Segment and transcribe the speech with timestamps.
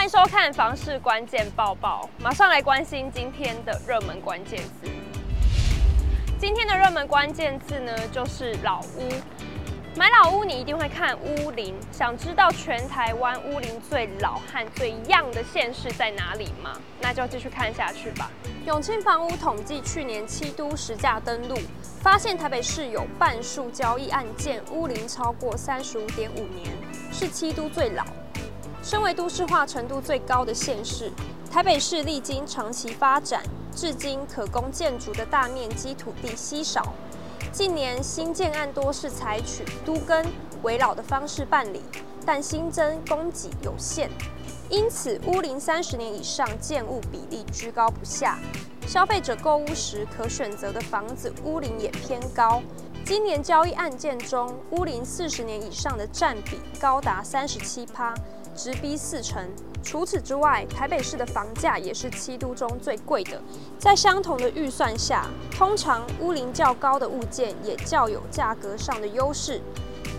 [0.00, 4.90] 欢迎收看房市关键报报，马上来关心今天的热门关键字。
[6.38, 9.10] 今天的热门关键字呢，就是老屋。
[9.94, 11.78] 买老屋，你一定会看屋龄。
[11.92, 16.80] 想知道全台湾屋龄最老和最样的县市在哪里吗？
[17.02, 18.30] 那就继续看下去吧。
[18.64, 21.58] 永庆房屋统计去年七都实价登录，
[22.00, 26.74] 发现台北市有半数交易案件屋龄超过三十五点五年，
[27.12, 28.02] 是七都最老。
[28.82, 31.12] 身为都市化程度最高的县市，
[31.50, 33.42] 台北市历经长期发展，
[33.76, 36.94] 至今可供建筑的大面积土地稀少。
[37.52, 40.24] 近年新建案多是采取都更
[40.62, 41.82] 危老的方式办理，
[42.24, 44.08] 但新增供给有限，
[44.70, 48.38] 因此屋龄三十年以上建物比例居高不下。
[48.86, 52.62] 消费者购屋时可选择的房子屋龄也偏高。
[53.04, 58.14] 今年交易案件中，屋龄四十年以上的占比高达三十七趴。
[58.54, 59.48] 直逼四成。
[59.82, 63.40] 除此之外，台北市的房价也是七都中最贵的。
[63.78, 69.60] 在相同的预算下，通常屋龄较高的物件也较有价格上的优势。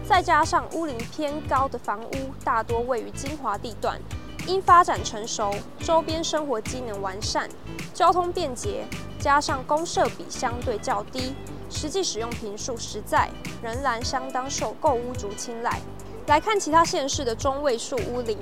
[0.03, 2.09] 再加上屋龄偏高的房屋
[2.43, 4.01] 大多位于精华地段，
[4.47, 7.47] 因发展成熟，周边生活机能完善，
[7.93, 8.83] 交通便捷，
[9.19, 11.35] 加上公设比相对较低，
[11.69, 13.29] 实际使用坪数实在，
[13.61, 15.79] 仍然相当受购屋族青睐。
[16.27, 18.37] 来看其他县市的中位数屋龄，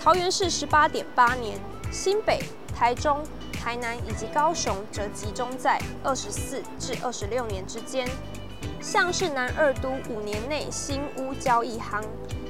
[0.00, 1.58] 桃园市十八点八年，
[1.90, 2.38] 新北、
[2.76, 3.22] 台中、
[3.52, 8.06] 台南以及高雄则集中在二十四至二十六年之间。
[8.80, 12.04] 像是南二都五年内新屋交易夯，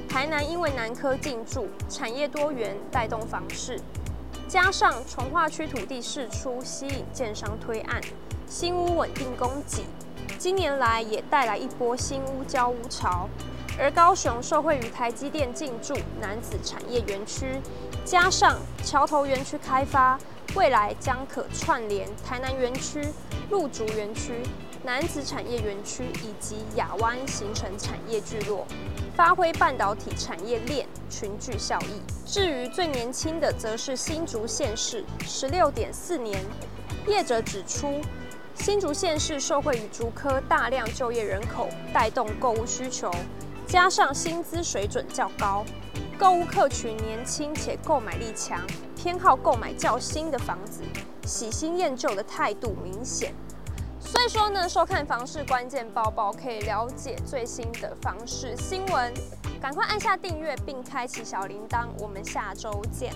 [0.09, 3.79] 台南因为南科进驻，产业多元带动房市，
[4.47, 8.01] 加上重划区土地释出吸引建商推案，
[8.47, 9.85] 新屋稳定供给，
[10.37, 13.29] 今年来也带来一波新屋交屋潮。
[13.77, 17.59] 而高雄受惠于台积电进驻男子产业园区，
[18.05, 20.17] 加上桥头园区开发，
[20.55, 23.01] 未来将可串联台南园区、
[23.49, 24.41] 路竹园区、
[24.83, 28.65] 男子产业园区以及亚湾，形成产业聚落，
[29.13, 32.01] 发挥半导体产业链群聚效益。
[32.25, 36.41] 至于最年轻的，则是新竹县市，十六点四年。
[37.07, 38.01] 业者指出，
[38.55, 43.11] 新竹县市受惠于竹科大量就业人口，带动购物需求。
[43.67, 45.65] 加上薪资水准较高，
[46.17, 48.61] 购物客群年轻且购买力强，
[48.95, 50.81] 偏好购买较新的房子，
[51.25, 53.33] 喜新厌旧的态度明显。
[53.99, 59.11] 所以说呢，收看房市关键报报可以了解最新的房市新闻，
[59.59, 63.11] 赶快按下订阅并开启小铃铛，我们下周见。